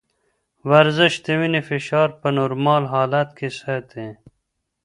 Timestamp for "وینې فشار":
1.39-2.09